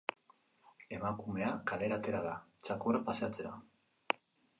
Emakumea 0.95 1.51
kalera 1.71 1.99
atera 2.01 2.21
da, 2.23 2.31
txakurrak 2.69 3.05
paseatzera. 3.11 3.53